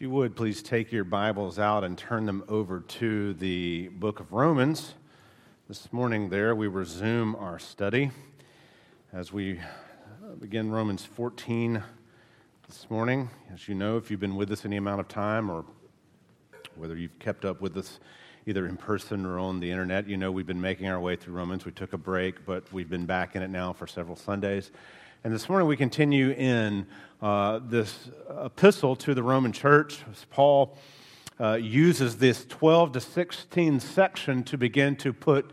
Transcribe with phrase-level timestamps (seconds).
[0.00, 4.18] If you would, please take your Bibles out and turn them over to the book
[4.18, 4.94] of Romans.
[5.68, 8.10] This morning, there, we resume our study
[9.12, 9.60] as we
[10.40, 11.82] begin Romans 14
[12.66, 13.28] this morning.
[13.52, 15.66] As you know, if you've been with us any amount of time or
[16.76, 18.00] whether you've kept up with us
[18.46, 21.34] either in person or on the internet, you know we've been making our way through
[21.34, 21.66] Romans.
[21.66, 24.70] We took a break, but we've been back in it now for several Sundays.
[25.22, 26.86] And this morning we continue in
[27.20, 28.08] uh, this
[28.42, 29.98] epistle to the Roman church.
[30.30, 30.78] Paul
[31.38, 35.50] uh, uses this 12 to 16 section to begin to put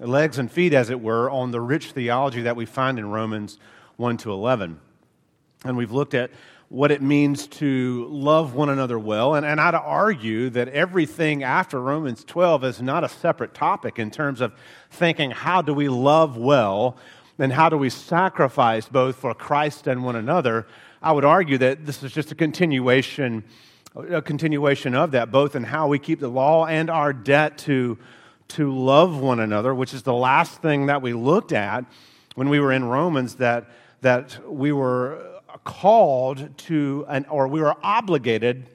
[0.00, 3.58] legs and feet, as it were, on the rich theology that we find in Romans
[3.96, 4.80] 1 to 11.
[5.66, 6.30] And we've looked at
[6.70, 9.34] what it means to love one another well.
[9.34, 14.10] And, and I'd argue that everything after Romans 12 is not a separate topic in
[14.10, 14.54] terms of
[14.90, 16.96] thinking how do we love well
[17.42, 20.64] and how do we sacrifice both for Christ and one another,
[21.02, 23.42] I would argue that this is just a continuation,
[23.96, 27.98] a continuation of that, both in how we keep the law and our debt to,
[28.46, 31.84] to love one another, which is the last thing that we looked at
[32.36, 33.68] when we were in Romans, that,
[34.02, 38.68] that we were called to, an, or we were obligated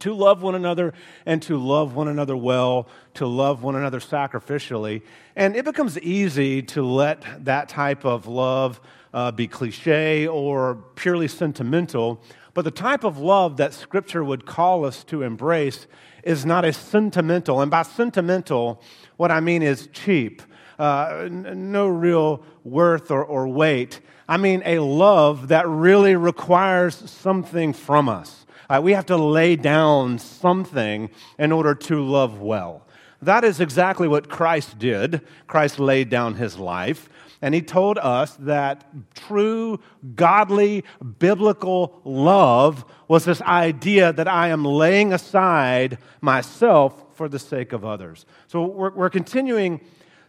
[0.00, 0.94] to love one another
[1.24, 5.02] and to love one another well, to love one another sacrificially.
[5.34, 8.80] And it becomes easy to let that type of love
[9.12, 12.22] uh, be cliche or purely sentimental.
[12.54, 15.86] But the type of love that Scripture would call us to embrace
[16.22, 17.60] is not a sentimental.
[17.60, 18.82] And by sentimental,
[19.16, 20.42] what I mean is cheap,
[20.78, 24.00] uh, n- no real worth or, or weight.
[24.28, 28.45] I mean a love that really requires something from us.
[28.68, 32.86] Uh, we have to lay down something in order to love well.
[33.22, 35.22] That is exactly what Christ did.
[35.46, 37.08] Christ laid down his life,
[37.40, 39.80] and he told us that true,
[40.14, 40.84] godly,
[41.18, 47.84] biblical love was this idea that I am laying aside myself for the sake of
[47.84, 48.26] others.
[48.48, 49.80] So we're, we're continuing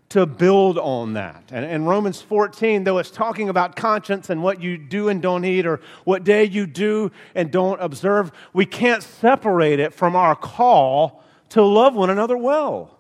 [0.09, 1.43] to build on that.
[1.51, 5.43] And in Romans 14, though it's talking about conscience and what you do and don't
[5.43, 10.35] eat, or what day you do and don't observe, we can't separate it from our
[10.35, 12.97] call to love one another well.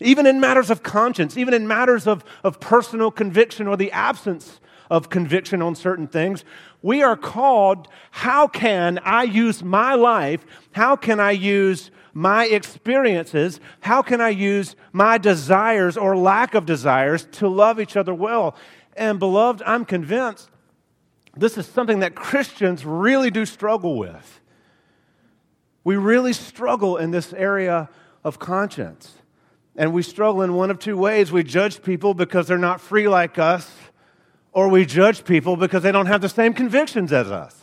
[0.00, 4.60] Even in matters of conscience, even in matters of, of personal conviction or the absence
[4.90, 6.44] of conviction on certain things,
[6.80, 10.46] we are called how can I use my life?
[10.72, 16.66] How can I use my experiences, how can I use my desires or lack of
[16.66, 18.56] desires to love each other well?
[18.96, 20.50] And, beloved, I'm convinced
[21.36, 24.40] this is something that Christians really do struggle with.
[25.84, 27.88] We really struggle in this area
[28.24, 29.14] of conscience.
[29.76, 31.30] And we struggle in one of two ways.
[31.30, 33.72] We judge people because they're not free like us,
[34.50, 37.60] or we judge people because they don't have the same convictions as us.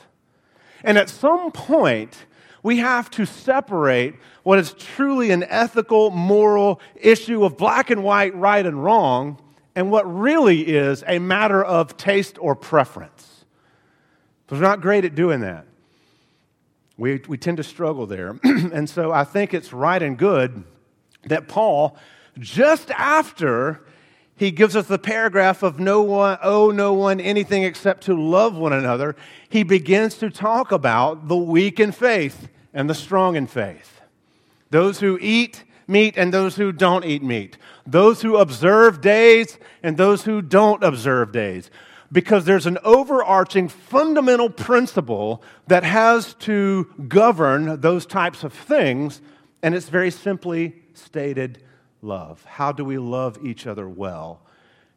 [0.81, 2.25] And at some point,
[2.65, 8.33] we have to separate what is truly an ethical, moral issue of black and white,
[8.35, 9.39] right and wrong,
[9.75, 13.45] and what really is a matter of taste or preference.
[14.47, 15.67] But we're not great at doing that.
[16.97, 18.39] We, we tend to struggle there.
[18.43, 20.63] and so I think it's right and good
[21.25, 21.95] that Paul,
[22.39, 23.85] just after
[24.37, 28.55] he gives us the paragraph of no one, owe no one anything except to love
[28.55, 29.15] one another,
[29.49, 34.02] he begins to talk about the weak in faith and the strong in faith.
[34.69, 37.58] Those who eat meat and those who don't eat meat.
[37.88, 41.72] Those who observe days and those who don't observe days.
[42.12, 49.22] Because there's an overarching fundamental principle that has to govern those types of things,
[49.63, 51.63] and it's very simply stated
[52.02, 52.44] love.
[52.46, 54.42] How do we love each other well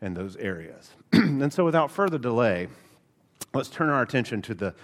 [0.03, 0.91] in those areas?
[1.12, 2.69] and so, without further delay,
[3.55, 4.75] let's turn our attention to the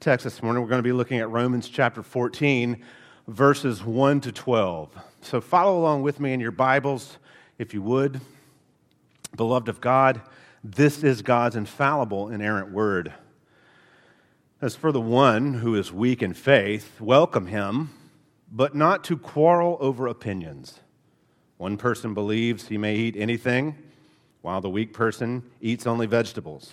[0.00, 0.62] text this morning.
[0.62, 2.82] We're going to be looking at Romans chapter 14,
[3.28, 4.98] verses 1 to 12.
[5.20, 7.18] So follow along with me in your Bibles,
[7.58, 8.18] if you would.
[9.36, 10.22] Beloved of God,
[10.64, 13.12] this is God's infallible, inerrant word.
[14.62, 17.90] As for the one who is weak in faith, welcome him,
[18.50, 20.80] but not to quarrel over opinions.
[21.58, 23.76] One person believes he may eat anything,
[24.40, 26.72] while the weak person eats only vegetables.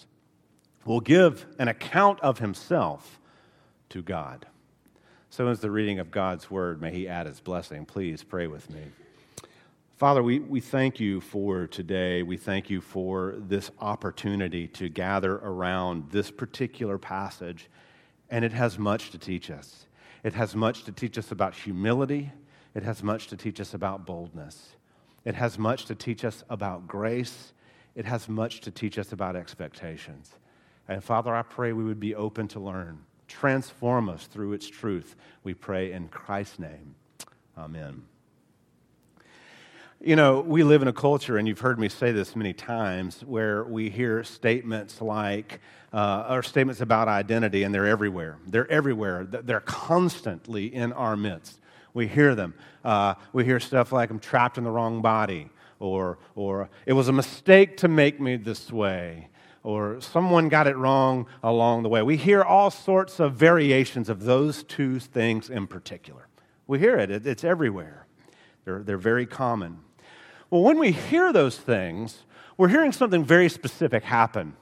[0.85, 3.19] will give an account of himself
[3.89, 4.45] to God.
[5.29, 7.85] So, as the reading of God's word, may He add His blessing.
[7.85, 8.81] Please pray with me.
[9.95, 12.21] Father, we, we thank you for today.
[12.21, 17.69] We thank you for this opportunity to gather around this particular passage,
[18.29, 19.85] and it has much to teach us.
[20.23, 22.33] It has much to teach us about humility,
[22.73, 24.75] it has much to teach us about boldness,
[25.23, 27.53] it has much to teach us about grace,
[27.95, 30.31] it has much to teach us about expectations.
[30.91, 32.99] And Father, I pray we would be open to learn.
[33.29, 36.95] Transform us through its truth, we pray in Christ's name.
[37.57, 38.03] Amen.
[40.01, 43.23] You know, we live in a culture, and you've heard me say this many times,
[43.23, 45.61] where we hear statements like,
[45.93, 48.37] uh, or statements about identity, and they're everywhere.
[48.47, 49.23] They're everywhere.
[49.23, 51.61] They're constantly in our midst.
[51.93, 52.53] We hear them.
[52.83, 57.07] Uh, we hear stuff like, I'm trapped in the wrong body, or, or it was
[57.07, 59.29] a mistake to make me this way,
[59.63, 62.01] or someone got it wrong along the way.
[62.01, 66.27] We hear all sorts of variations of those two things in particular.
[66.67, 68.07] We hear it, it's everywhere.
[68.65, 69.79] They're, they're very common.
[70.49, 72.23] Well, when we hear those things,
[72.57, 74.55] we're hearing something very specific happen.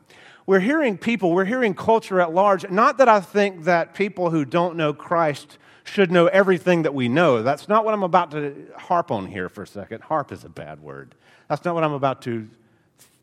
[0.46, 2.70] We're hearing people, we're hearing culture at large.
[2.70, 7.08] Not that I think that people who don't know Christ should know everything that we
[7.08, 7.42] know.
[7.44, 10.02] That's not what I'm about to harp on here for a second.
[10.04, 11.16] Harp is a bad word.
[11.48, 12.48] That's not what I'm about to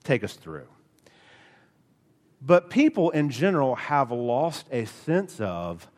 [0.04, 0.66] take us through.
[2.46, 5.90] But people in general have lost a sense of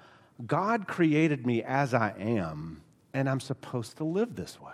[0.46, 2.80] God created me as I am,
[3.12, 4.72] and I'm supposed to live this way.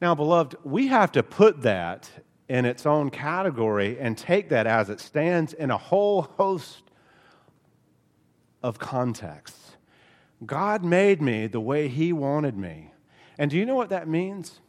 [0.00, 2.08] Now, beloved, we have to put that
[2.48, 6.82] in its own category and take that as it stands in a whole host
[8.62, 9.72] of contexts.
[10.44, 12.92] God made me the way He wanted me.
[13.36, 14.60] And do you know what that means?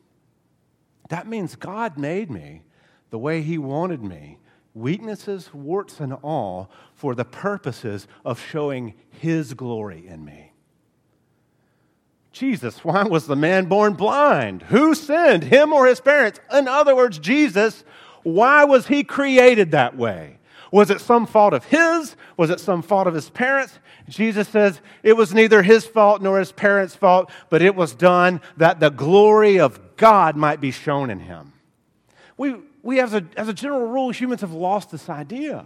[1.09, 2.63] That means God made me
[3.11, 4.39] the way He wanted me
[4.77, 10.51] weaknesses, warts, and all, for the purposes of showing His glory in me.
[12.37, 14.61] Jesus, why was the man born blind?
[14.63, 16.39] Who sinned, him or his parents?
[16.53, 17.83] In other words, Jesus,
[18.21, 20.37] why was he created that way?
[20.71, 22.15] Was it some fault of his?
[22.35, 23.79] Was it some fault of his parents?
[24.07, 28.39] Jesus says it was neither his fault nor his parents' fault, but it was done
[28.57, 31.53] that the glory of God might be shown in him.
[32.37, 32.57] We,
[32.87, 35.65] we as a, as a general rule, humans have lost this idea.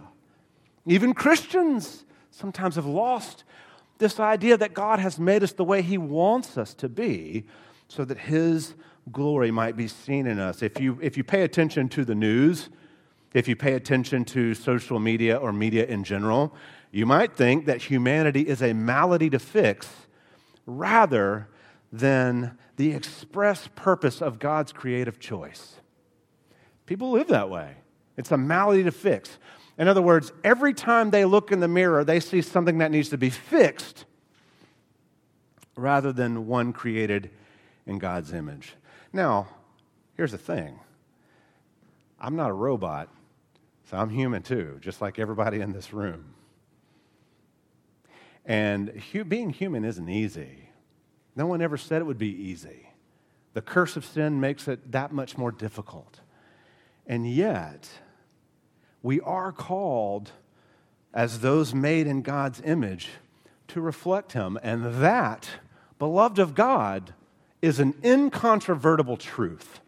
[0.86, 3.44] Even Christians sometimes have lost
[3.98, 7.44] this idea that God has made us the way He wants us to be
[7.86, 8.74] so that His
[9.12, 10.64] glory might be seen in us.
[10.64, 12.70] If you, if you pay attention to the news,
[13.34, 16.52] if you pay attention to social media or media in general,
[16.90, 19.88] you might think that humanity is a malady to fix
[20.66, 21.46] rather
[21.92, 25.76] than the express purpose of God's creative choice.
[26.86, 27.76] People live that way.
[28.16, 29.38] It's a malady to fix.
[29.78, 33.08] In other words, every time they look in the mirror, they see something that needs
[33.10, 34.04] to be fixed
[35.76, 37.30] rather than one created
[37.86, 38.74] in God's image.
[39.12, 39.48] Now,
[40.14, 40.78] here's the thing
[42.20, 43.08] I'm not a robot,
[43.90, 46.34] so I'm human too, just like everybody in this room.
[48.44, 50.68] And being human isn't easy.
[51.36, 52.88] No one ever said it would be easy.
[53.54, 56.20] The curse of sin makes it that much more difficult.
[57.06, 57.88] And yet,
[59.02, 60.32] we are called
[61.12, 63.10] as those made in God's image
[63.68, 64.58] to reflect Him.
[64.62, 65.48] And that,
[65.98, 67.14] beloved of God,
[67.60, 69.80] is an incontrovertible truth.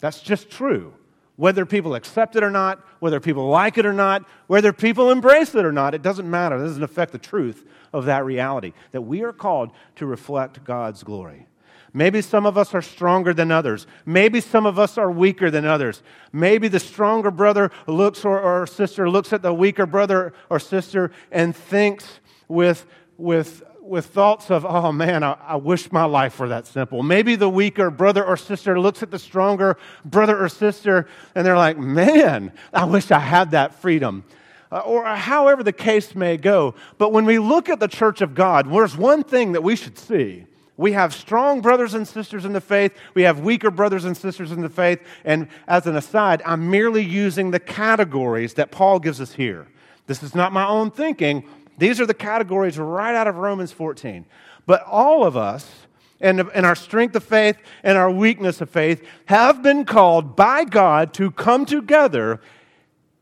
[0.00, 0.94] That's just true.
[1.36, 5.54] Whether people accept it or not, whether people like it or not, whether people embrace
[5.54, 6.56] it or not, it doesn't matter.
[6.56, 11.02] It doesn't affect the truth of that reality that we are called to reflect God's
[11.02, 11.46] glory.
[11.92, 13.86] Maybe some of us are stronger than others.
[14.06, 16.02] Maybe some of us are weaker than others.
[16.32, 21.10] Maybe the stronger brother looks or, or sister looks at the weaker brother or sister
[21.32, 26.48] and thinks with, with, with thoughts of, oh man, I, I, wish my life were
[26.48, 27.02] that simple.
[27.02, 31.56] Maybe the weaker brother or sister looks at the stronger brother or sister and they're
[31.56, 34.22] like, man, I wish I had that freedom.
[34.70, 36.76] Uh, or however the case may go.
[36.98, 39.98] But when we look at the church of God, there's one thing that we should
[39.98, 40.46] see.
[40.80, 42.96] We have strong brothers and sisters in the faith.
[43.12, 44.98] We have weaker brothers and sisters in the faith.
[45.26, 49.68] And as an aside, I'm merely using the categories that Paul gives us here.
[50.06, 51.44] This is not my own thinking.
[51.76, 54.24] These are the categories right out of Romans 14.
[54.64, 55.70] But all of us,
[56.18, 60.64] and, and our strength of faith and our weakness of faith, have been called by
[60.64, 62.40] God to come together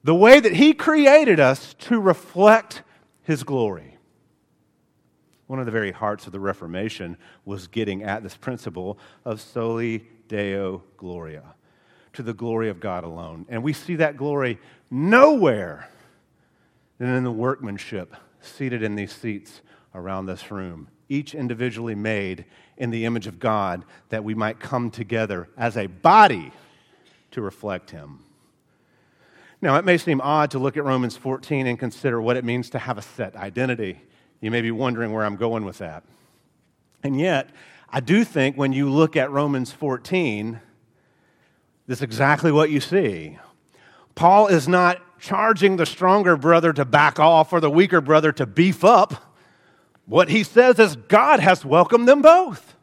[0.04, 2.84] the way that He created us to reflect
[3.24, 3.97] His glory.
[5.48, 10.06] One of the very hearts of the Reformation was getting at this principle of soli
[10.28, 11.54] deo gloria,
[12.12, 13.46] to the glory of God alone.
[13.48, 14.58] And we see that glory
[14.90, 15.88] nowhere
[16.98, 19.62] than in the workmanship seated in these seats
[19.94, 22.44] around this room, each individually made
[22.76, 26.52] in the image of God, that we might come together as a body
[27.30, 28.20] to reflect Him.
[29.62, 32.70] Now, it may seem odd to look at Romans 14 and consider what it means
[32.70, 34.02] to have a set identity.
[34.40, 36.04] You may be wondering where I'm going with that.
[37.02, 37.50] And yet,
[37.90, 40.60] I do think when you look at Romans 14,
[41.86, 43.38] this is exactly what you see.
[44.14, 48.46] Paul is not charging the stronger brother to back off or the weaker brother to
[48.46, 49.34] beef up.
[50.06, 52.76] What he says is God has welcomed them both.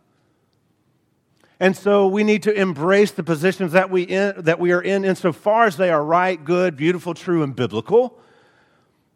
[1.60, 5.06] And so we need to embrace the positions that we, in, that we are in
[5.06, 8.20] insofar as they are right, good, beautiful, true, and biblical.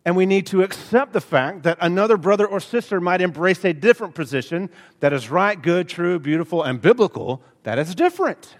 [0.06, 3.74] And we need to accept the fact that another brother or sister might embrace a
[3.74, 4.70] different position
[5.01, 8.56] that is right, good, true, beautiful, and biblical, that is different.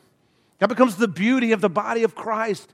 [0.60, 2.74] That becomes the beauty of the body of Christ.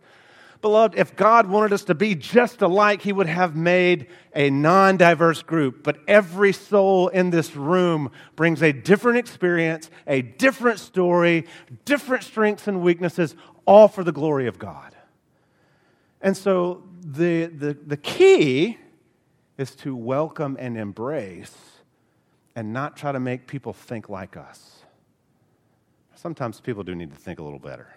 [0.61, 4.97] Beloved, if God wanted us to be just alike, He would have made a non
[4.97, 5.83] diverse group.
[5.83, 11.45] But every soul in this room brings a different experience, a different story,
[11.83, 14.95] different strengths and weaknesses, all for the glory of God.
[16.19, 18.77] And so the, the, the key
[19.57, 21.55] is to welcome and embrace
[22.55, 24.79] and not try to make people think like us.
[26.15, 27.95] Sometimes people do need to think a little better.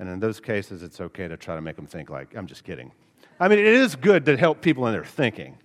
[0.00, 2.64] And in those cases, it's okay to try to make them think like, I'm just
[2.64, 2.90] kidding.
[3.38, 5.58] I mean, it is good to help people in their thinking,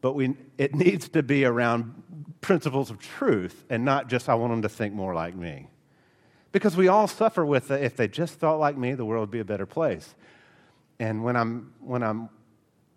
[0.00, 2.02] but we, it needs to be around
[2.40, 5.68] principles of truth and not just, I want them to think more like me.
[6.50, 7.84] Because we all suffer with it.
[7.84, 10.14] If they just thought like me, the world would be a better place.
[11.00, 12.28] And when I'm, when I'm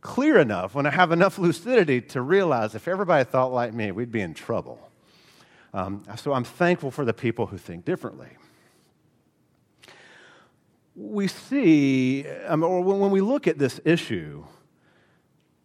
[0.01, 4.11] clear enough, when I have enough lucidity to realize if everybody thought like me, we'd
[4.11, 4.89] be in trouble.
[5.73, 8.29] Um, so I'm thankful for the people who think differently
[10.95, 14.43] we see, um, or when we look at this issue,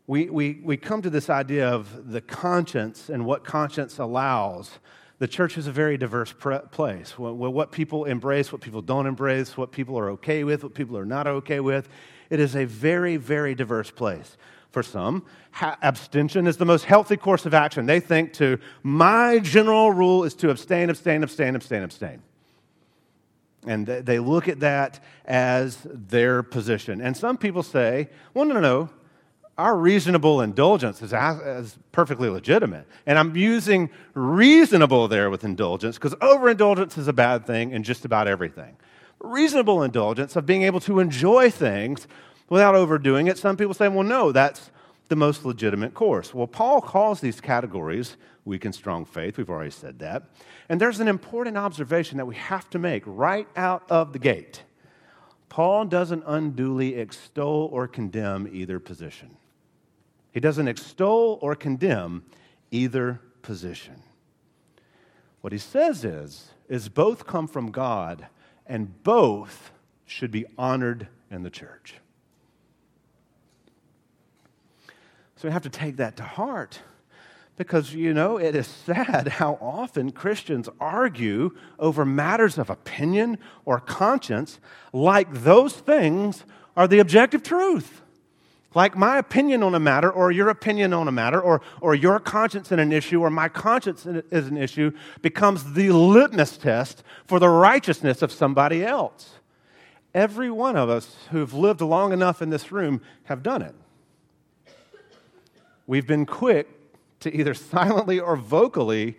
[0.06, 4.70] we, we, we come to this idea of the conscience and what conscience allows.
[5.18, 6.32] The church is a very diverse
[6.70, 7.18] place.
[7.18, 11.06] What people embrace, what people don't embrace, what people are okay with, what people are
[11.06, 11.88] not okay with.
[12.30, 14.36] It is a very, very diverse place.
[14.70, 17.86] For some, ha- abstention is the most healthy course of action.
[17.86, 22.22] They think to my general rule is to abstain, abstain, abstain, abstain, abstain.
[23.66, 27.00] And they look at that as their position.
[27.00, 28.90] And some people say, well, no, no, no.
[29.58, 32.86] Our reasonable indulgence is, is perfectly legitimate.
[33.06, 38.04] And I'm using reasonable there with indulgence because overindulgence is a bad thing in just
[38.04, 38.76] about everything.
[39.26, 42.06] Reasonable indulgence of being able to enjoy things
[42.48, 43.38] without overdoing it.
[43.38, 44.70] Some people say, well, no, that's
[45.08, 46.32] the most legitimate course.
[46.34, 49.36] Well, Paul calls these categories weak and strong faith.
[49.36, 50.24] We've already said that.
[50.68, 54.62] And there's an important observation that we have to make right out of the gate.
[55.48, 59.36] Paul doesn't unduly extol or condemn either position.
[60.32, 62.24] He doesn't extol or condemn
[62.70, 64.02] either position.
[65.40, 68.26] What he says is, is both come from God
[68.66, 69.72] and both
[70.04, 71.94] should be honored in the church.
[75.36, 76.80] So we have to take that to heart.
[77.56, 83.80] Because, you know, it is sad how often Christians argue over matters of opinion or
[83.80, 84.60] conscience
[84.92, 86.44] like those things
[86.76, 88.02] are the objective truth.
[88.76, 92.20] Like my opinion on a matter, or your opinion on a matter, or, or your
[92.20, 94.92] conscience in an issue, or my conscience is an issue,
[95.22, 99.36] becomes the litmus test for the righteousness of somebody else.
[100.12, 103.74] Every one of us who've lived long enough in this room have done it.
[105.86, 106.68] We've been quick
[107.20, 109.16] to either silently or vocally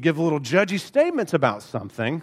[0.00, 2.22] give little judgy statements about something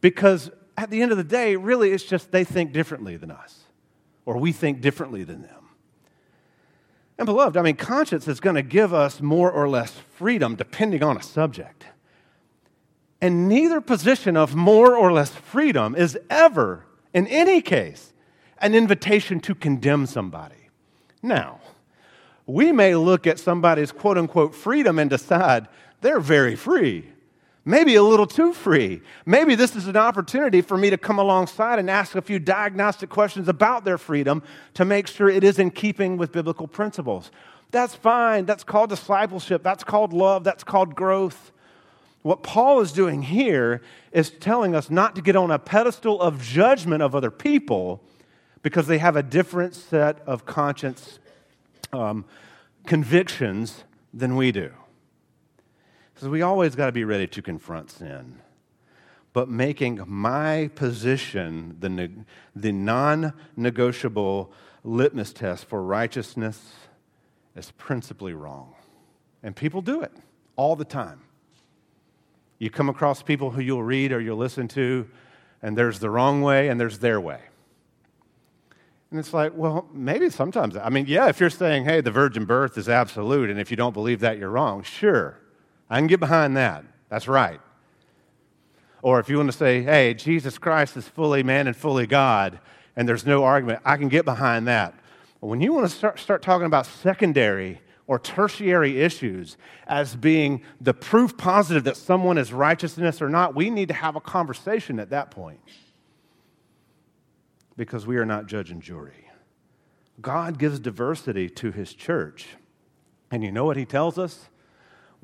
[0.00, 3.64] because at the end of the day, really, it's just they think differently than us,
[4.24, 5.63] or we think differently than them.
[7.18, 11.02] And beloved, I mean, conscience is going to give us more or less freedom depending
[11.02, 11.86] on a subject.
[13.20, 18.12] And neither position of more or less freedom is ever, in any case,
[18.58, 20.68] an invitation to condemn somebody.
[21.22, 21.60] Now,
[22.46, 25.68] we may look at somebody's quote unquote freedom and decide
[26.00, 27.13] they're very free
[27.64, 29.00] maybe a little too free.
[29.24, 33.10] Maybe this is an opportunity for me to come alongside and ask a few diagnostic
[33.10, 34.42] questions about their freedom
[34.74, 37.30] to make sure it is in keeping with biblical principles.
[37.70, 38.44] That's fine.
[38.44, 39.62] That's called discipleship.
[39.62, 40.44] That's called love.
[40.44, 41.52] That's called growth.
[42.22, 46.40] What Paul is doing here is telling us not to get on a pedestal of
[46.40, 48.02] judgment of other people
[48.62, 51.18] because they have a different set of conscience
[51.92, 52.24] um,
[52.86, 54.72] convictions than we do.
[56.14, 58.40] Because we always got to be ready to confront sin.
[59.32, 62.10] But making my position the,
[62.54, 64.52] the non negotiable
[64.84, 66.74] litmus test for righteousness
[67.56, 68.74] is principally wrong.
[69.42, 70.12] And people do it
[70.56, 71.20] all the time.
[72.58, 75.08] You come across people who you'll read or you'll listen to,
[75.60, 77.40] and there's the wrong way and there's their way.
[79.10, 80.76] And it's like, well, maybe sometimes.
[80.76, 83.76] I mean, yeah, if you're saying, hey, the virgin birth is absolute, and if you
[83.76, 85.38] don't believe that, you're wrong, sure.
[85.88, 86.84] I can get behind that.
[87.08, 87.60] That's right.
[89.02, 92.58] Or if you want to say, hey, Jesus Christ is fully man and fully God,
[92.96, 94.94] and there's no argument, I can get behind that.
[95.40, 100.62] But when you want to start, start talking about secondary or tertiary issues as being
[100.80, 104.98] the proof positive that someone is righteousness or not, we need to have a conversation
[104.98, 105.60] at that point.
[107.76, 109.28] Because we are not judge and jury.
[110.20, 112.46] God gives diversity to his church.
[113.30, 114.48] And you know what he tells us?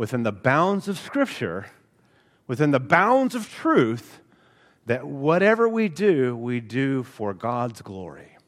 [0.01, 1.67] Within the bounds of Scripture,
[2.47, 4.23] within the bounds of truth,
[4.87, 8.39] that whatever we do, we do for God's glory.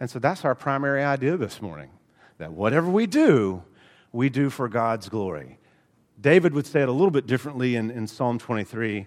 [0.00, 1.90] And so that's our primary idea this morning
[2.38, 3.62] that whatever we do,
[4.10, 5.60] we do for God's glory.
[6.20, 9.06] David would say it a little bit differently in, in Psalm 23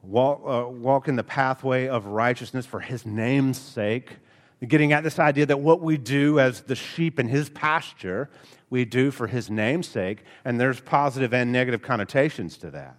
[0.00, 4.16] walk, uh, walk in the pathway of righteousness for his name's sake
[4.64, 8.30] getting at this idea that what we do as the sheep in his pasture,
[8.70, 12.98] we do for his namesake, and there's positive and negative connotations to that.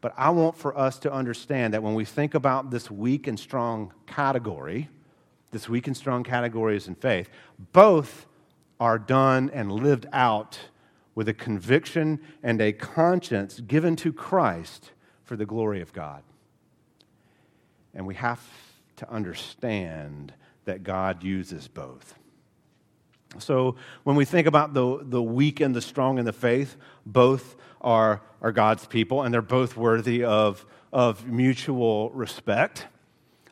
[0.00, 3.38] But I want for us to understand that when we think about this weak and
[3.38, 4.88] strong category,
[5.52, 7.30] this weak and strong categories in faith,
[7.72, 8.26] both
[8.80, 10.58] are done and lived out
[11.14, 14.90] with a conviction and a conscience given to Christ
[15.24, 16.22] for the glory of God.
[17.94, 18.42] And we have
[18.96, 20.32] to understand
[20.64, 22.14] that God uses both.
[23.38, 27.56] So when we think about the, the weak and the strong in the faith, both
[27.80, 32.86] are, are God's people, and they're both worthy of, of mutual respect.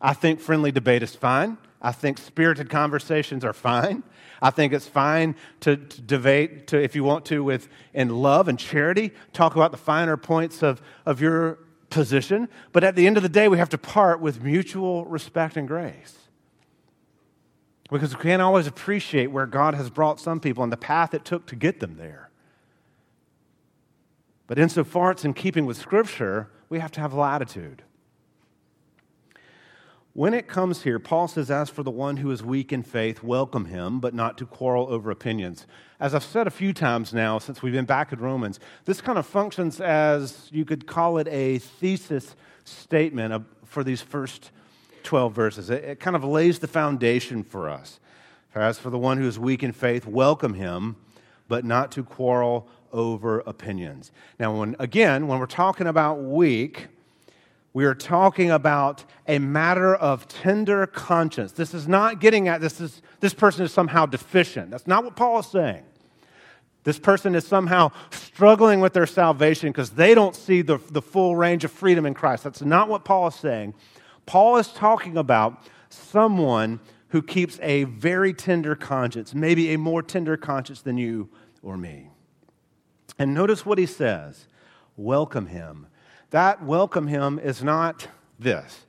[0.00, 1.58] I think friendly debate is fine.
[1.82, 4.02] I think spirited conversations are fine.
[4.42, 8.48] I think it's fine to, to, debate, to, if you want to, with in love
[8.48, 11.58] and charity, talk about the finer points of, of your
[11.90, 12.48] position.
[12.72, 15.66] But at the end of the day, we have to part with mutual respect and
[15.66, 16.19] grace.
[17.90, 21.24] Because we can't always appreciate where God has brought some people and the path it
[21.24, 22.30] took to get them there.
[24.46, 27.82] But insofar it's in keeping with Scripture, we have to have latitude.
[30.12, 33.22] When it comes here, Paul says, As for the one who is weak in faith,
[33.22, 35.66] welcome him, but not to quarrel over opinions.
[36.00, 39.18] As I've said a few times now since we've been back at Romans, this kind
[39.18, 44.50] of functions as you could call it a thesis statement for these first
[45.04, 45.70] 12 verses.
[45.70, 48.00] It, it kind of lays the foundation for us.
[48.54, 50.96] As for the one who is weak in faith, welcome him,
[51.46, 54.10] but not to quarrel over opinions.
[54.38, 56.88] Now, when, again, when we're talking about weak,
[57.72, 61.52] we are talking about a matter of tender conscience.
[61.52, 64.70] This is not getting at this, is, this person is somehow deficient.
[64.70, 65.84] That's not what Paul is saying.
[66.82, 71.36] This person is somehow struggling with their salvation because they don't see the, the full
[71.36, 72.42] range of freedom in Christ.
[72.42, 73.74] That's not what Paul is saying.
[74.30, 80.36] Paul is talking about someone who keeps a very tender conscience, maybe a more tender
[80.36, 81.28] conscience than you
[81.64, 82.10] or me.
[83.18, 84.46] And notice what he says
[84.96, 85.88] welcome him.
[86.30, 88.06] That welcome him is not
[88.38, 88.86] this.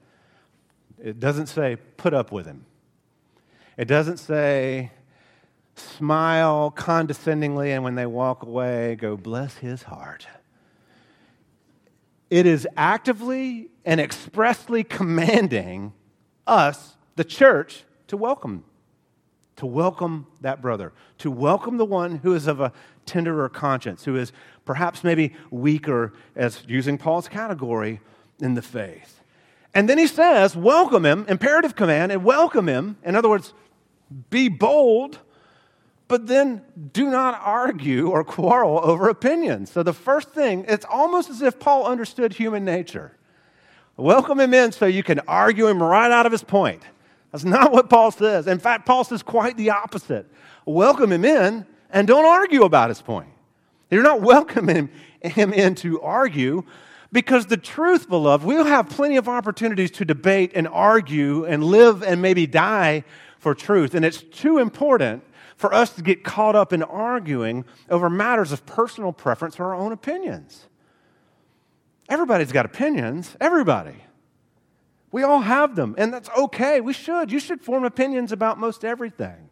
[1.04, 2.67] It doesn't say put up with him.
[3.77, 4.91] It doesn't say
[5.75, 10.27] smile condescendingly and when they walk away, go bless his heart.
[12.31, 15.91] It is actively and expressly commanding
[16.47, 18.63] us, the church, to welcome.
[19.57, 22.71] To welcome that brother, to welcome the one who is of a
[23.05, 24.31] tenderer conscience, who is
[24.63, 27.99] perhaps maybe weaker, as using Paul's category,
[28.39, 29.21] in the faith.
[29.73, 32.97] And then he says, welcome him, imperative command, and welcome him.
[33.03, 33.53] In other words,
[34.29, 35.19] be bold,
[36.12, 39.71] But then do not argue or quarrel over opinions.
[39.71, 43.15] So the first thing, it's almost as if Paul understood human nature.
[43.95, 46.84] Welcome him in so you can argue him right out of his point.
[47.32, 48.45] That's not what Paul says.
[48.45, 50.30] In fact, Paul says quite the opposite.
[50.65, 53.30] Welcome him in and don't argue about his point.
[53.89, 54.89] You're not welcoming
[55.21, 56.65] him in to argue
[57.13, 62.04] because the truth, beloved, we'll have plenty of opportunities to debate and argue and live
[62.04, 63.06] and maybe die
[63.39, 63.95] for truth.
[63.95, 65.24] And it's too important
[65.62, 69.76] for us to get caught up in arguing over matters of personal preference or our
[69.76, 70.65] own opinions.
[72.10, 74.04] Everybody's got opinions, everybody.
[75.12, 76.82] We all have them, and that's okay.
[76.82, 77.32] We should.
[77.32, 79.50] You should form opinions about most everything.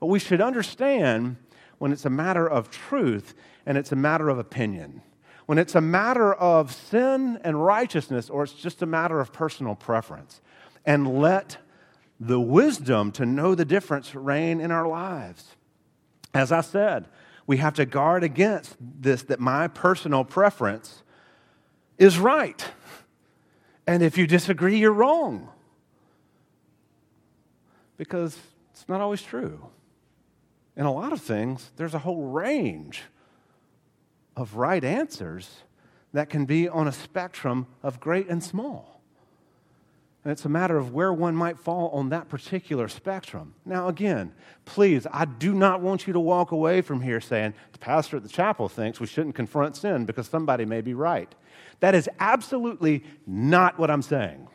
[0.00, 1.36] But we should understand
[1.78, 3.34] when it's a matter of truth
[3.66, 5.00] and it's a matter of opinion.
[5.46, 9.76] When it's a matter of sin and righteousness, or it's just a matter of personal
[9.76, 10.40] preference.
[10.84, 11.58] And let
[12.20, 15.56] the wisdom to know the difference reign in our lives.
[16.34, 17.08] As I said,
[17.46, 21.02] we have to guard against this that my personal preference
[21.98, 22.64] is right.
[23.86, 25.48] And if you disagree, you're wrong.
[27.96, 28.38] Because
[28.72, 29.66] it's not always true.
[30.76, 33.02] In a lot of things, there's a whole range
[34.36, 35.62] of right answers
[36.12, 38.89] that can be on a spectrum of great and small.
[40.22, 43.54] And it's a matter of where one might fall on that particular spectrum.
[43.64, 44.34] Now, again,
[44.66, 48.22] please, I do not want you to walk away from here saying, the pastor at
[48.22, 51.34] the chapel thinks we shouldn't confront sin because somebody may be right.
[51.80, 54.48] That is absolutely not what I'm saying.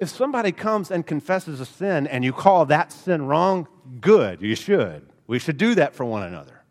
[0.00, 3.68] If somebody comes and confesses a sin and you call that sin wrong,
[4.00, 5.06] good, you should.
[5.28, 6.64] We should do that for one another.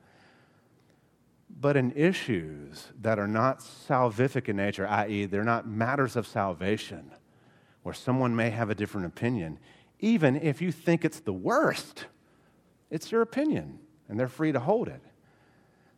[1.50, 7.12] But in issues that are not salvific in nature, i.e., they're not matters of salvation,
[7.84, 9.60] where someone may have a different opinion,
[10.00, 12.06] even if you think it's the worst,
[12.90, 15.02] it's your opinion, and they're free to hold it.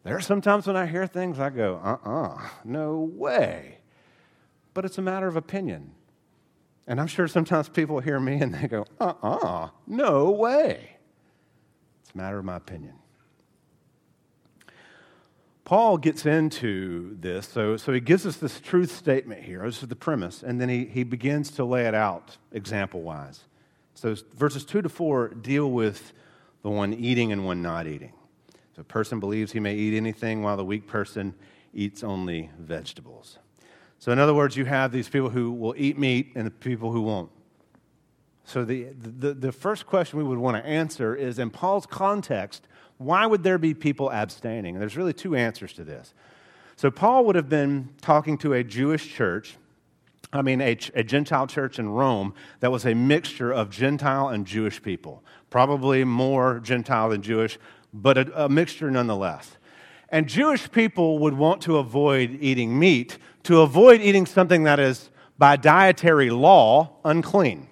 [0.03, 3.79] There are sometimes when I hear things, I go, uh uh-uh, uh, no way.
[4.73, 5.91] But it's a matter of opinion.
[6.87, 10.97] And I'm sure sometimes people hear me and they go, uh uh-uh, uh, no way.
[12.01, 12.95] It's a matter of my opinion.
[15.65, 19.63] Paul gets into this, so, so he gives us this truth statement here.
[19.63, 23.45] This is the premise, and then he, he begins to lay it out example wise.
[23.93, 26.11] So verses 2 to 4 deal with
[26.63, 28.13] the one eating and one not eating.
[28.75, 31.35] So a person believes he may eat anything while the weak person
[31.73, 33.37] eats only vegetables.
[33.99, 36.91] So, in other words, you have these people who will eat meat and the people
[36.91, 37.31] who won't.
[38.43, 42.67] So, the, the, the first question we would want to answer is in Paul's context,
[43.03, 44.79] why would there be people abstaining?
[44.79, 46.13] There's really two answers to this.
[46.75, 49.57] So, Paul would have been talking to a Jewish church,
[50.31, 54.45] I mean, a, a Gentile church in Rome that was a mixture of Gentile and
[54.47, 57.59] Jewish people, probably more Gentile than Jewish,
[57.93, 59.57] but a, a mixture nonetheless.
[60.09, 65.09] And Jewish people would want to avoid eating meat, to avoid eating something that is,
[65.37, 67.67] by dietary law, unclean.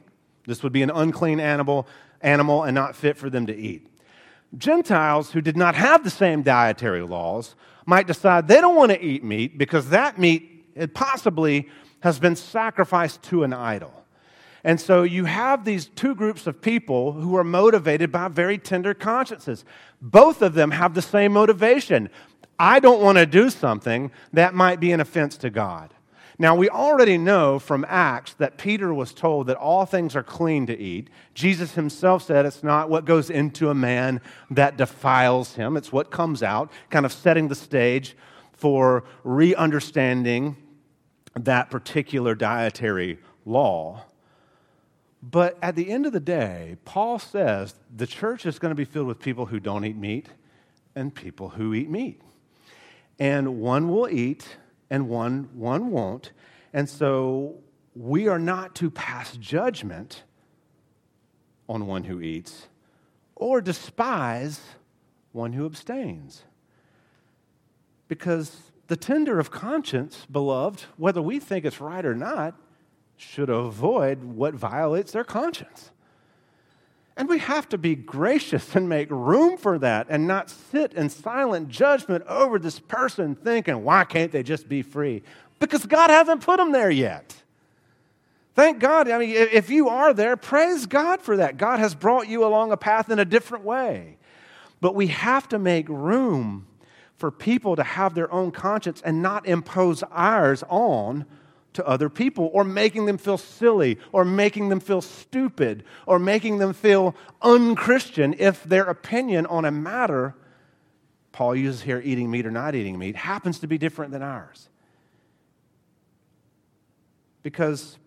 [0.45, 1.87] This would be an unclean animal,
[2.21, 3.87] animal and not fit for them to eat.
[4.57, 9.01] Gentiles who did not have the same dietary laws might decide they don't want to
[9.01, 11.69] eat meat because that meat it possibly
[12.01, 13.93] has been sacrificed to an idol.
[14.63, 18.93] And so you have these two groups of people who are motivated by very tender
[18.93, 19.65] consciences.
[20.01, 22.09] Both of them have the same motivation.
[22.59, 25.93] I don't want to do something that might be an offense to God.
[26.41, 30.65] Now, we already know from Acts that Peter was told that all things are clean
[30.65, 31.07] to eat.
[31.35, 36.09] Jesus himself said it's not what goes into a man that defiles him, it's what
[36.09, 38.17] comes out, kind of setting the stage
[38.53, 40.57] for re understanding
[41.35, 44.03] that particular dietary law.
[45.21, 48.83] But at the end of the day, Paul says the church is going to be
[48.83, 50.29] filled with people who don't eat meat
[50.95, 52.19] and people who eat meat.
[53.19, 54.57] And one will eat
[54.91, 56.33] and one, one won't.
[56.73, 57.55] And so
[57.95, 60.23] we are not to pass judgment
[61.67, 62.67] on one who eats
[63.35, 64.59] or despise
[65.31, 66.43] one who abstains.
[68.09, 72.55] Because the tender of conscience, beloved, whether we think it's right or not,
[73.15, 75.91] should avoid what violates their conscience.
[77.17, 81.09] And we have to be gracious and make room for that and not sit in
[81.09, 85.21] silent judgment over this person thinking, why can't they just be free?
[85.59, 87.35] Because God hasn't put them there yet.
[88.55, 89.09] Thank God.
[89.09, 91.57] I mean, if you are there, praise God for that.
[91.57, 94.17] God has brought you along a path in a different way.
[94.81, 96.67] But we have to make room
[97.17, 101.25] for people to have their own conscience and not impose ours on
[101.73, 106.57] to other people or making them feel silly or making them feel stupid or making
[106.57, 110.35] them feel unchristian if their opinion on a matter,
[111.31, 114.69] Paul uses here eating meat or not eating meat, happens to be different than ours.
[117.43, 117.97] Because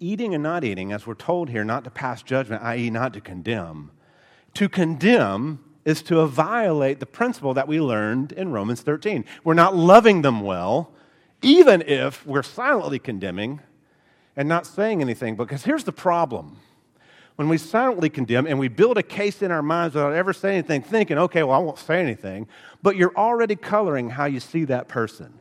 [0.00, 3.20] eating and not eating, as we're told here, not to pass judgment, i.e., not to
[3.20, 3.90] condemn,
[4.54, 9.24] to condemn is to violate the principle that we learned in Romans 13.
[9.44, 10.92] We're not loving them well,
[11.42, 13.60] even if we're silently condemning
[14.36, 15.36] and not saying anything.
[15.36, 16.58] Because here's the problem
[17.36, 20.58] when we silently condemn and we build a case in our minds without ever saying
[20.58, 22.46] anything, thinking, okay, well, I won't say anything,
[22.82, 25.40] but you're already coloring how you see that person.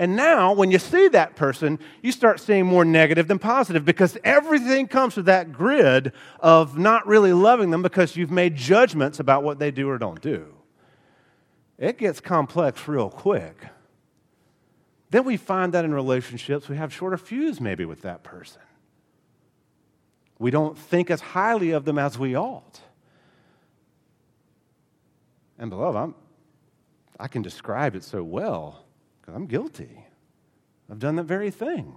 [0.00, 4.16] And now, when you see that person, you start seeing more negative than positive because
[4.22, 9.42] everything comes to that grid of not really loving them because you've made judgments about
[9.42, 10.54] what they do or don't do.
[11.78, 13.56] It gets complex real quick.
[15.10, 18.60] Then we find that in relationships, we have shorter fuse maybe with that person.
[20.38, 22.80] We don't think as highly of them as we ought.
[25.58, 26.14] And, beloved, I'm,
[27.18, 28.84] I can describe it so well
[29.20, 30.04] because I'm guilty.
[30.90, 31.96] I've done that very thing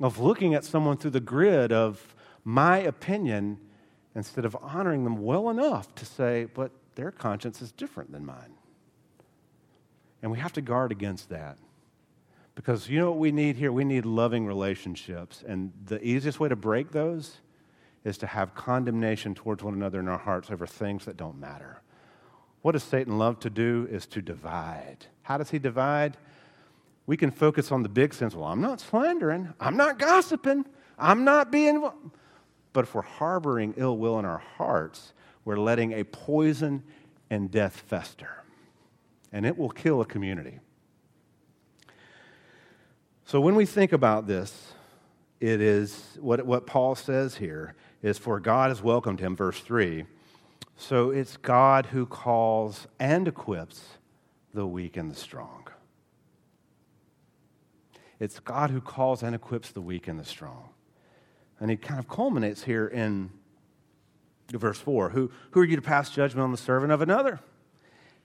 [0.00, 3.58] of looking at someone through the grid of my opinion
[4.14, 8.57] instead of honoring them well enough to say, but their conscience is different than mine.
[10.22, 11.58] And we have to guard against that.
[12.54, 13.70] Because you know what we need here?
[13.70, 15.44] We need loving relationships.
[15.46, 17.36] And the easiest way to break those
[18.04, 21.82] is to have condemnation towards one another in our hearts over things that don't matter.
[22.62, 25.06] What does Satan love to do is to divide.
[25.22, 26.16] How does he divide?
[27.06, 28.34] We can focus on the big sins.
[28.34, 29.54] Well, I'm not slandering.
[29.60, 30.64] I'm not gossiping.
[30.98, 31.88] I'm not being.
[32.72, 35.12] But if we're harboring ill will in our hearts,
[35.44, 36.82] we're letting a poison
[37.30, 38.42] and death fester.
[39.32, 40.60] And it will kill a community.
[43.24, 44.72] So when we think about this,
[45.40, 50.06] it is what, what Paul says here is for God has welcomed him, verse 3.
[50.76, 53.82] So it's God who calls and equips
[54.54, 55.68] the weak and the strong.
[58.20, 60.70] It's God who calls and equips the weak and the strong.
[61.60, 63.30] And he kind of culminates here in
[64.52, 67.40] verse 4 who, who are you to pass judgment on the servant of another?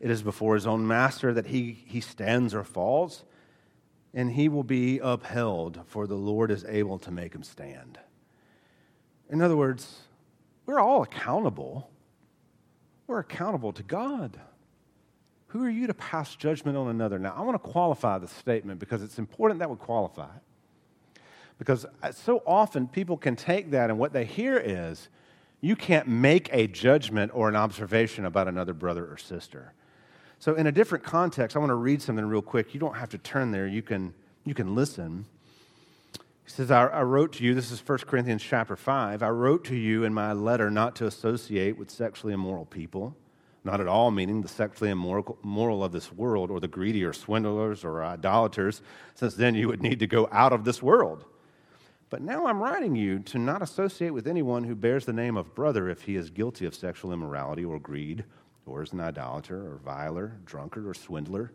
[0.04, 3.24] It is before his own master that he, he stands or falls,
[4.14, 7.98] and he will be upheld, for the Lord is able to make him stand.
[9.30, 10.02] In other words,
[10.66, 11.90] we're all accountable.
[13.08, 14.42] We're accountable to God.
[15.48, 17.18] Who are you to pass judgment on another?
[17.18, 21.22] Now, I want to qualify the statement because it's important that we qualify it.
[21.58, 25.08] Because uh, so often people can take that and what they hear is,
[25.62, 29.74] you can't make a judgment or an observation about another brother or sister.
[30.44, 32.74] So, in a different context, I want to read something real quick.
[32.74, 35.24] You don't have to turn there, you can, you can listen.
[36.44, 39.24] He says, I, I wrote to you, this is 1 Corinthians chapter 5.
[39.24, 43.16] I wrote to you in my letter not to associate with sexually immoral people
[43.64, 47.86] not at all meaning the sexually immoral of this world, or the greedy, or swindlers,
[47.86, 48.82] or idolaters,
[49.16, 51.24] since then you would need to go out of this world.
[52.10, 55.56] But now I'm writing you to not associate with anyone who bears the name of
[55.56, 58.26] brother if he is guilty of sexual immorality or greed,
[58.66, 61.52] or is an idolater, or viler, drunkard, or swindler,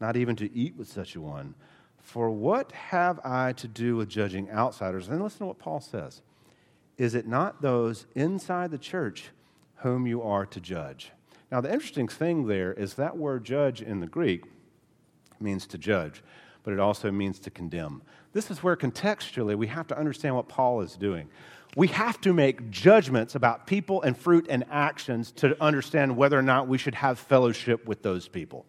[0.00, 1.54] not even to eat with such a one.
[1.98, 5.08] For what have I to do with judging outsiders?
[5.08, 6.22] And listen to what Paul says.
[6.98, 9.30] Is it not those inside the church
[9.76, 11.10] whom you are to judge?
[11.50, 14.44] Now, the interesting thing there is that word judge in the Greek
[15.40, 16.22] means to judge,
[16.62, 18.02] but it also means to condemn.
[18.36, 21.30] This is where contextually we have to understand what Paul is doing.
[21.74, 26.42] We have to make judgments about people and fruit and actions to understand whether or
[26.42, 28.66] not we should have fellowship with those people.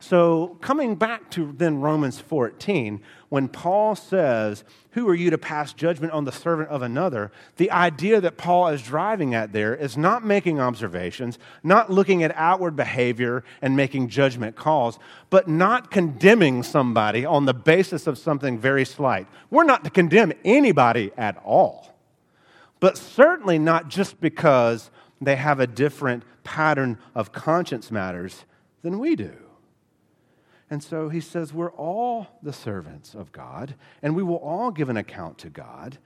[0.00, 5.72] So, coming back to then Romans 14, when Paul says, Who are you to pass
[5.72, 7.32] judgment on the servant of another?
[7.56, 12.32] The idea that Paul is driving at there is not making observations, not looking at
[12.36, 18.56] outward behavior and making judgment calls, but not condemning somebody on the basis of something
[18.56, 19.26] very slight.
[19.50, 21.92] We're not to condemn anybody at all,
[22.78, 28.44] but certainly not just because they have a different pattern of conscience matters
[28.82, 29.47] than we do.
[30.70, 34.88] And so he says, We're all the servants of God, and we will all give
[34.88, 35.98] an account to God.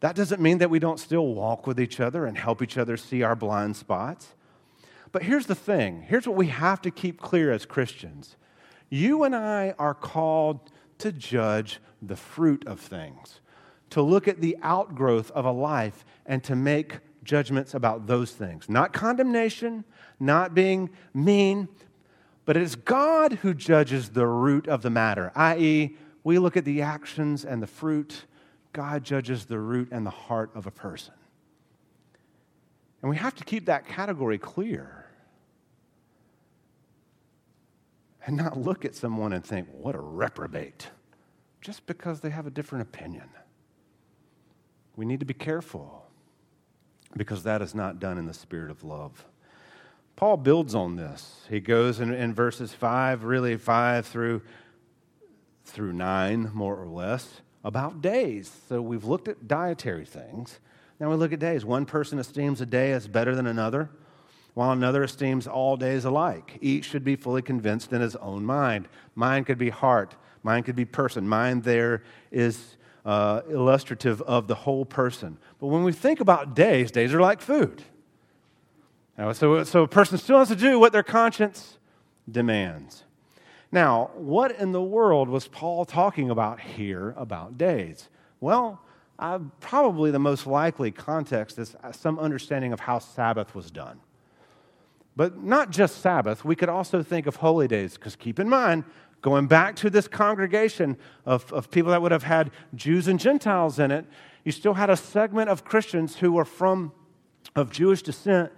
[0.00, 2.96] That doesn't mean that we don't still walk with each other and help each other
[2.96, 4.34] see our blind spots.
[5.12, 8.36] But here's the thing here's what we have to keep clear as Christians
[8.90, 13.40] you and I are called to judge the fruit of things,
[13.90, 18.68] to look at the outgrowth of a life, and to make judgments about those things.
[18.68, 19.84] Not condemnation,
[20.20, 21.68] not being mean,
[22.44, 26.64] but it is God who judges the root of the matter, i.e., we look at
[26.64, 28.24] the actions and the fruit.
[28.72, 31.14] God judges the root and the heart of a person.
[33.02, 35.04] And we have to keep that category clear
[38.26, 40.88] and not look at someone and think, what a reprobate,
[41.60, 43.28] just because they have a different opinion.
[44.96, 46.06] We need to be careful
[47.16, 49.26] because that is not done in the spirit of love.
[50.16, 51.40] Paul builds on this.
[51.48, 54.42] He goes in, in verses 5, really 5 through,
[55.64, 58.50] through 9, more or less, about days.
[58.68, 60.60] So we've looked at dietary things.
[61.00, 61.64] Now we look at days.
[61.64, 63.90] One person esteems a day as better than another,
[64.54, 66.58] while another esteems all days alike.
[66.60, 68.88] Each should be fully convinced in his own mind.
[69.16, 71.28] Mind could be heart, mind could be person.
[71.28, 75.38] Mind there is uh, illustrative of the whole person.
[75.58, 77.82] But when we think about days, days are like food.
[79.16, 81.78] Now, so, so a person still has to do what their conscience
[82.30, 83.04] demands.
[83.70, 88.08] Now, what in the world was Paul talking about here about days?
[88.40, 88.80] Well,
[89.18, 94.00] uh, probably the most likely context is some understanding of how Sabbath was done.
[95.16, 98.84] But not just Sabbath, we could also think of holy days, because keep in mind,
[99.22, 103.78] going back to this congregation of, of people that would have had Jews and Gentiles
[103.78, 104.04] in it,
[104.44, 106.92] you still had a segment of Christians who were from
[107.54, 108.52] of Jewish descent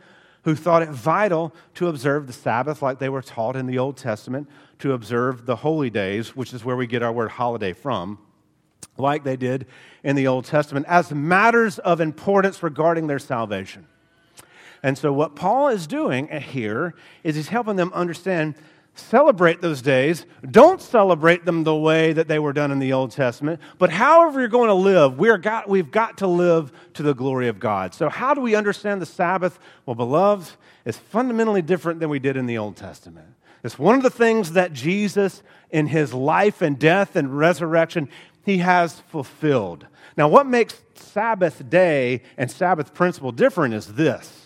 [0.46, 3.96] who thought it vital to observe the Sabbath like they were taught in the Old
[3.96, 8.16] Testament, to observe the holy days, which is where we get our word holiday from,
[8.96, 9.66] like they did
[10.04, 13.88] in the Old Testament, as matters of importance regarding their salvation.
[14.84, 18.54] And so, what Paul is doing here is he's helping them understand
[18.98, 20.26] celebrate those days.
[20.50, 24.40] Don't celebrate them the way that they were done in the Old Testament, but however
[24.40, 27.94] you're going to live, we're got, we've got to live to the glory of God.
[27.94, 29.58] So, how do we understand the Sabbath?
[29.84, 30.50] Well, beloved,
[30.84, 33.28] it's fundamentally different than we did in the Old Testament.
[33.62, 38.08] It's one of the things that Jesus, in his life and death and resurrection,
[38.44, 39.86] he has fulfilled.
[40.16, 44.45] Now, what makes Sabbath day and Sabbath principle different is this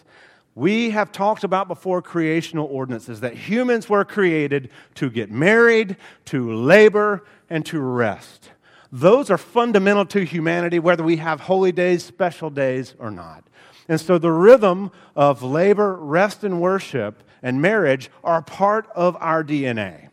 [0.55, 6.53] we have talked about before creational ordinances that humans were created to get married, to
[6.53, 8.51] labor, and to rest.
[8.93, 13.45] Those are fundamental to humanity, whether we have holy days, special days, or not.
[13.89, 19.45] And so the rhythm of labor, rest, and worship and marriage are part of our
[19.45, 20.09] DNA.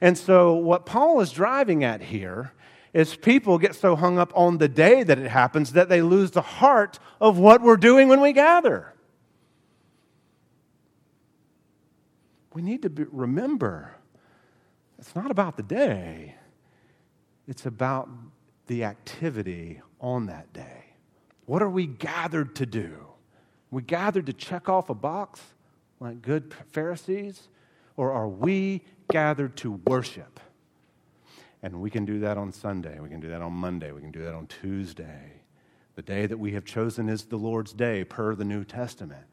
[0.00, 2.52] And so what Paul is driving at here
[2.92, 6.30] is people get so hung up on the day that it happens that they lose
[6.30, 8.94] the heart of what we're doing when we gather.
[12.54, 13.96] We need to be, remember
[14.98, 16.34] it's not about the day,
[17.48, 18.08] it's about
[18.66, 20.84] the activity on that day.
[21.46, 23.06] What are we gathered to do?
[23.70, 25.40] We gathered to check off a box
[26.00, 27.48] like good Pharisees?
[27.96, 30.40] Or are we gathered to worship?
[31.62, 32.98] And we can do that on Sunday.
[33.00, 33.92] We can do that on Monday.
[33.92, 35.42] We can do that on Tuesday.
[35.94, 39.24] The day that we have chosen is the Lord's day, per the New Testament.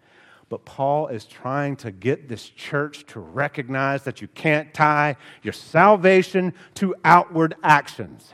[0.49, 5.53] But Paul is trying to get this church to recognize that you can't tie your
[5.53, 8.33] salvation to outward actions.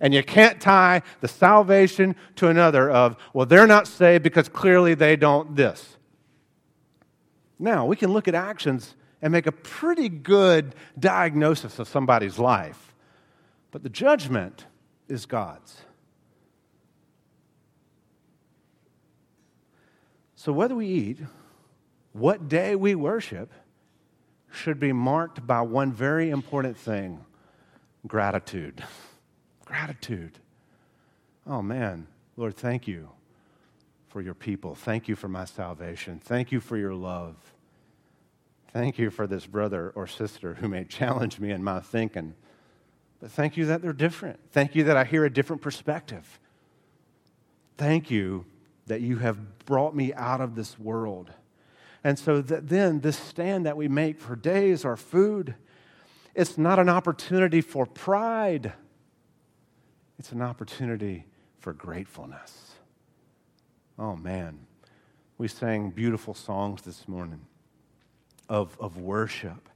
[0.00, 4.94] And you can't tie the salvation to another of, well, they're not saved because clearly
[4.94, 5.96] they don't this.
[7.60, 12.92] Now, we can look at actions and make a pretty good diagnosis of somebody's life.
[13.70, 14.66] But the judgment
[15.08, 15.82] is God's.
[20.42, 21.18] So, whether we eat,
[22.12, 23.52] what day we worship,
[24.50, 27.24] should be marked by one very important thing
[28.08, 28.82] gratitude.
[29.64, 30.32] Gratitude.
[31.46, 33.10] Oh man, Lord, thank you
[34.08, 34.74] for your people.
[34.74, 36.20] Thank you for my salvation.
[36.22, 37.36] Thank you for your love.
[38.72, 42.34] Thank you for this brother or sister who may challenge me in my thinking.
[43.20, 44.40] But thank you that they're different.
[44.50, 46.40] Thank you that I hear a different perspective.
[47.78, 48.44] Thank you
[48.86, 51.30] that you have brought me out of this world.
[52.04, 55.54] And so that then this stand that we make for days, our food,
[56.34, 58.72] it's not an opportunity for pride.
[60.18, 61.26] It's an opportunity
[61.58, 62.72] for gratefulness.
[63.98, 64.66] Oh man,
[65.38, 67.46] we sang beautiful songs this morning
[68.48, 69.68] of, of worship,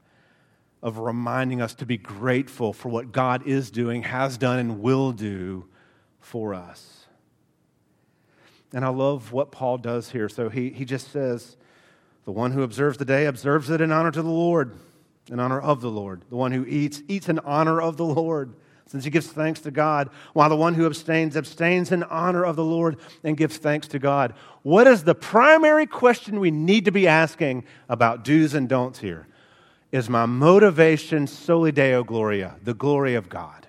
[0.82, 5.12] of reminding us to be grateful for what God is doing, has done, and will
[5.12, 5.66] do
[6.18, 7.05] for us.
[8.72, 10.28] And I love what Paul does here.
[10.28, 11.56] So he, he just says,
[12.24, 14.74] The one who observes the day observes it in honor to the Lord,
[15.30, 16.22] in honor of the Lord.
[16.28, 18.54] The one who eats, eats in honor of the Lord,
[18.86, 22.56] since he gives thanks to God, while the one who abstains, abstains in honor of
[22.56, 24.34] the Lord and gives thanks to God.
[24.62, 29.26] What is the primary question we need to be asking about do's and don'ts here?
[29.92, 33.65] is my motivation soli deo gloria, the glory of God.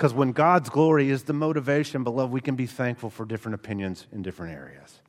[0.00, 4.06] Because when God's glory is the motivation, beloved, we can be thankful for different opinions
[4.10, 5.02] in different areas.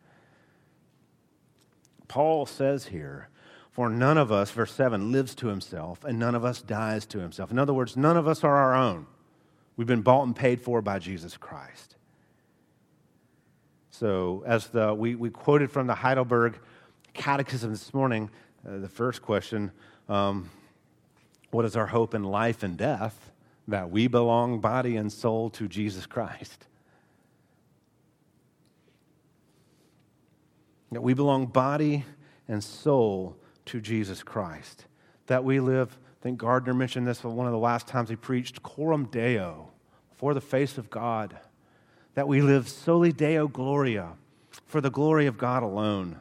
[2.10, 3.30] Paul says here,
[3.70, 7.20] for none of us, verse 7, lives to himself, and none of us dies to
[7.20, 7.52] himself.
[7.52, 9.06] In other words, none of us are our own.
[9.78, 11.96] We've been bought and paid for by Jesus Christ.
[13.92, 16.60] So, as the, we, we quoted from the Heidelberg
[17.14, 18.30] Catechism this morning,
[18.68, 19.72] uh, the first question
[20.10, 20.50] um,
[21.52, 23.31] What is our hope in life and death?
[23.72, 26.68] That we belong body and soul to Jesus Christ.
[30.92, 32.04] That we belong body
[32.50, 34.88] and soul to Jesus Christ.
[35.28, 38.62] That we live, I think Gardner mentioned this one of the last times he preached,
[38.62, 39.70] coram deo,
[40.18, 41.40] for the face of God.
[42.16, 44.10] That we live soli deo gloria,
[44.66, 46.20] for the glory of God alone.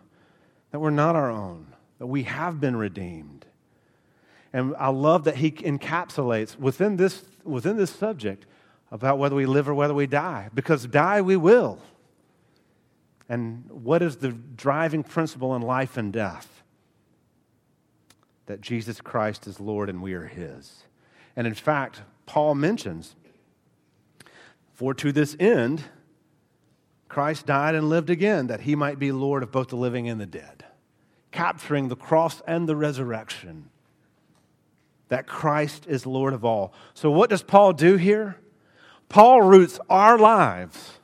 [0.71, 3.47] That we're not our own, that we have been redeemed.
[4.53, 8.47] And I love that he encapsulates within this, within this subject
[8.91, 11.79] about whether we live or whether we die, because die we will.
[13.29, 16.63] And what is the driving principle in life and death?
[18.47, 20.83] That Jesus Christ is Lord and we are His.
[21.37, 23.15] And in fact, Paul mentions,
[24.75, 25.85] for to this end,
[27.09, 30.21] Christ died and lived again, that he might be Lord of both the living and
[30.21, 30.65] the dead,
[31.33, 33.69] capturing the cross and the resurrection,
[35.11, 36.73] that Christ is Lord of all.
[36.95, 38.37] So, what does Paul do here?
[39.09, 40.99] Paul roots our lives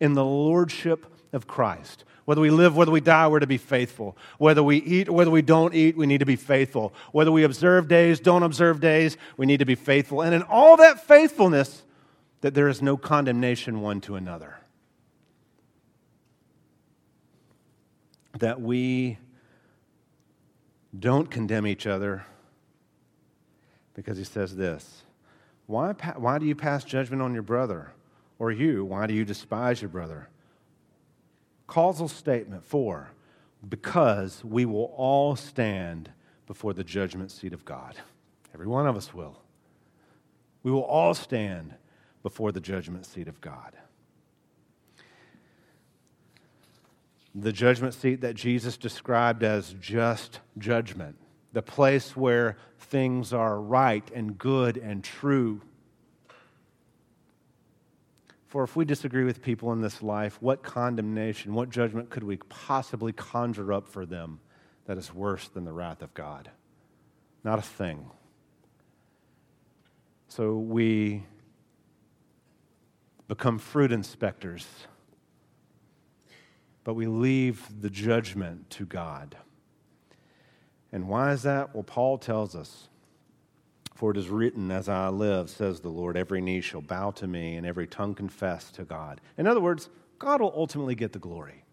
[0.00, 2.04] in the lordship of Christ.
[2.24, 4.16] Whether we live, whether we die, we're to be faithful.
[4.38, 6.94] Whether we eat, whether we don't eat, we need to be faithful.
[7.10, 10.22] Whether we observe days, don't observe days, we need to be faithful.
[10.22, 11.82] And in all that faithfulness,
[12.42, 14.58] that there is no condemnation one to another.
[18.38, 19.18] That we
[20.96, 22.24] don't condemn each other
[23.98, 25.02] because he says this
[25.66, 27.90] why, why do you pass judgment on your brother?
[28.38, 30.28] Or you, why do you despise your brother?
[31.66, 33.10] Causal statement four,
[33.68, 36.12] because we will all stand
[36.46, 37.96] before the judgment seat of God.
[38.54, 39.42] Every one of us will.
[40.62, 41.74] We will all stand
[42.22, 43.72] before the judgment seat of God.
[47.34, 51.16] The judgment seat that Jesus described as just judgment,
[51.52, 55.60] the place where things are right and good and true
[58.48, 62.38] for if we disagree with people in this life, what condemnation, what judgment could we
[62.48, 64.40] possibly conjure up for them
[64.86, 66.50] that is worse than the wrath of God?
[67.44, 68.10] Not a thing.
[70.28, 71.24] So we
[73.28, 74.66] become fruit inspectors,
[76.84, 79.36] but we leave the judgment to God.
[80.92, 81.74] And why is that?
[81.74, 82.88] Well, Paul tells us
[83.98, 87.26] for it is written, As I live, says the Lord, every knee shall bow to
[87.26, 89.20] me and every tongue confess to God.
[89.36, 89.88] In other words,
[90.20, 91.64] God will ultimately get the glory.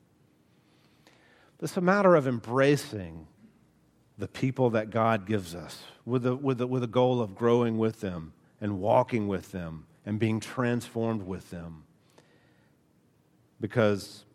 [1.62, 3.28] It's a matter of embracing
[4.18, 7.78] the people that God gives us with the, with, the, with the goal of growing
[7.78, 11.84] with them and walking with them and being transformed with them.
[13.62, 14.26] Because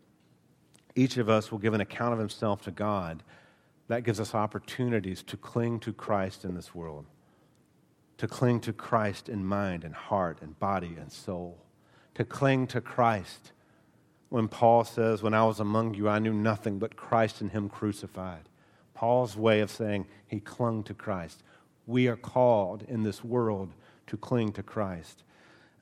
[0.94, 3.24] each of us will give an account of himself to God.
[3.90, 7.06] That gives us opportunities to cling to Christ in this world
[8.20, 11.56] to cling to Christ in mind and heart and body and soul,
[12.12, 13.52] to cling to Christ.
[14.28, 17.70] When Paul says, When I was among you, I knew nothing but Christ and Him
[17.70, 18.50] crucified.
[18.92, 21.42] Paul's way of saying he clung to Christ.
[21.86, 23.72] We are called in this world
[24.08, 25.22] to cling to Christ.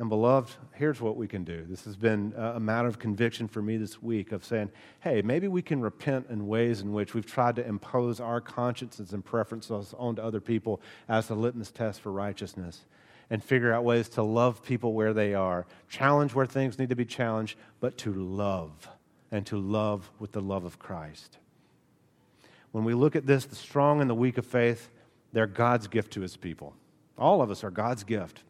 [0.01, 1.66] And, beloved, here's what we can do.
[1.68, 4.70] This has been a matter of conviction for me this week of saying,
[5.01, 9.12] hey, maybe we can repent in ways in which we've tried to impose our consciences
[9.12, 12.84] and preferences onto other people as a litmus test for righteousness
[13.28, 16.96] and figure out ways to love people where they are, challenge where things need to
[16.96, 18.88] be challenged, but to love
[19.32, 21.38] and to love with the love of Christ.
[22.70, 24.90] When we look at this, the strong and the weak of faith,
[25.32, 26.74] they're God's gift to his people.
[27.18, 28.44] All of us are God's gift.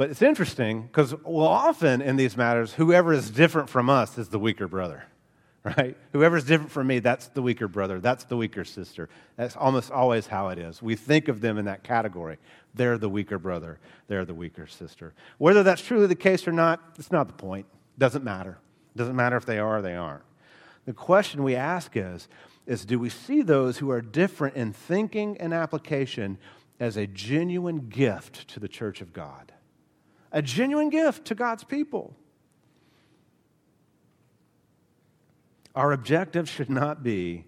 [0.00, 4.30] But it's interesting because, well, often in these matters, whoever is different from us is
[4.30, 5.04] the weaker brother,
[5.62, 5.94] right?
[6.14, 8.00] Whoever's different from me, that's the weaker brother.
[8.00, 9.10] That's the weaker sister.
[9.36, 10.80] That's almost always how it is.
[10.80, 12.38] We think of them in that category.
[12.72, 13.78] They're the weaker brother.
[14.08, 15.12] They're the weaker sister.
[15.36, 17.66] Whether that's truly the case or not, it's not the point.
[17.98, 18.56] Doesn't matter.
[18.96, 20.24] Doesn't matter if they are or they aren't.
[20.86, 22.26] The question we ask is,
[22.64, 26.38] is do we see those who are different in thinking and application
[26.80, 29.52] as a genuine gift to the church of God?
[30.32, 32.16] A genuine gift to God's people.
[35.74, 37.44] Our objective should not be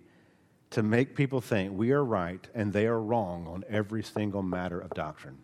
[0.70, 4.80] to make people think we are right and they are wrong on every single matter
[4.80, 5.38] of doctrine.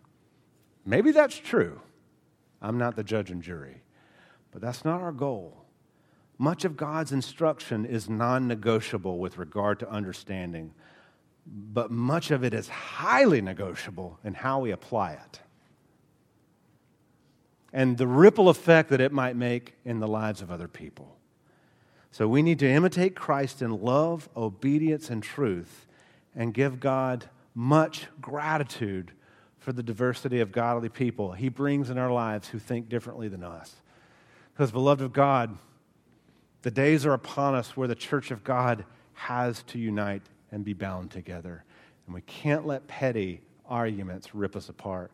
[0.85, 1.81] Maybe that's true.
[2.61, 3.83] I'm not the judge and jury.
[4.51, 5.65] But that's not our goal.
[6.37, 10.73] Much of God's instruction is non negotiable with regard to understanding,
[11.45, 15.41] but much of it is highly negotiable in how we apply it
[17.71, 21.15] and the ripple effect that it might make in the lives of other people.
[22.11, 25.85] So we need to imitate Christ in love, obedience, and truth,
[26.35, 29.11] and give God much gratitude
[29.59, 33.43] for the diversity of godly people He brings in our lives who think differently than
[33.43, 33.75] us.
[34.53, 35.57] Because, beloved of God,
[36.63, 40.73] the days are upon us where the church of God has to unite and be
[40.73, 41.63] bound together.
[42.05, 45.11] And we can't let petty arguments rip us apart.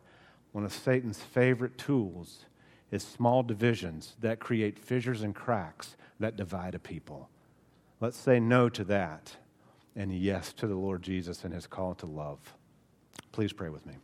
[0.56, 2.46] One of Satan's favorite tools
[2.90, 7.28] is small divisions that create fissures and cracks that divide a people.
[8.00, 9.36] Let's say no to that
[9.94, 12.38] and yes to the Lord Jesus and his call to love.
[13.32, 13.96] Please pray with me.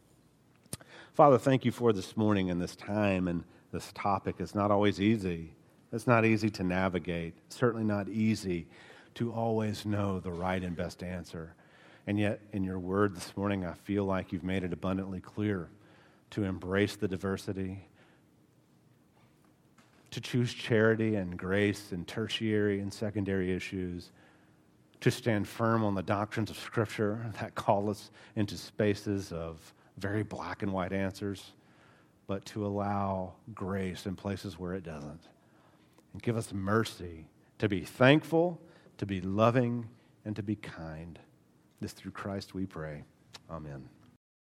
[1.15, 4.35] Father, thank you for this morning and this time and this topic.
[4.39, 5.55] It's not always easy.
[5.91, 8.67] It's not easy to navigate, certainly not easy
[9.15, 11.55] to always know the right and best answer.
[12.07, 15.71] And yet, in your word this morning, I feel like you've made it abundantly clear
[16.33, 17.79] to embrace the diversity,
[20.11, 24.11] to choose charity and grace and tertiary and secondary issues,
[25.01, 30.23] to stand firm on the doctrines of Scripture that call us into spaces of very
[30.23, 31.53] black and white answers,
[32.27, 35.29] but to allow grace in places where it doesn't.
[36.13, 37.27] And give us mercy
[37.59, 38.61] to be thankful,
[38.99, 39.89] to be loving,
[40.25, 41.19] and to be kind.
[41.81, 43.03] This through Christ we pray.
[43.51, 43.89] Amen.